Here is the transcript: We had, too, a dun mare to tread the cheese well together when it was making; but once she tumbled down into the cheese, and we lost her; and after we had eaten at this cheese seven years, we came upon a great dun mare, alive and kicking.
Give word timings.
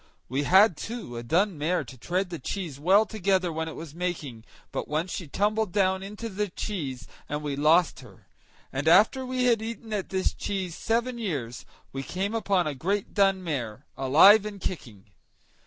We 0.27 0.45
had, 0.45 0.77
too, 0.77 1.15
a 1.15 1.21
dun 1.21 1.59
mare 1.59 1.83
to 1.83 1.95
tread 1.95 2.31
the 2.31 2.39
cheese 2.39 2.79
well 2.79 3.05
together 3.05 3.53
when 3.53 3.67
it 3.67 3.75
was 3.75 3.93
making; 3.93 4.45
but 4.71 4.87
once 4.87 5.11
she 5.11 5.27
tumbled 5.27 5.71
down 5.71 6.01
into 6.01 6.27
the 6.27 6.49
cheese, 6.49 7.07
and 7.29 7.43
we 7.43 7.55
lost 7.55 7.99
her; 7.99 8.25
and 8.73 8.87
after 8.87 9.23
we 9.23 9.43
had 9.43 9.61
eaten 9.61 9.93
at 9.93 10.09
this 10.09 10.33
cheese 10.33 10.73
seven 10.75 11.19
years, 11.19 11.67
we 11.93 12.01
came 12.01 12.33
upon 12.33 12.65
a 12.65 12.73
great 12.73 13.13
dun 13.13 13.43
mare, 13.43 13.85
alive 13.95 14.43
and 14.43 14.59
kicking. 14.59 15.05